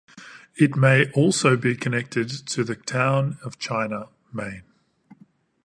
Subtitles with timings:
[0.55, 4.63] It may also be connected to the town of China, Maine.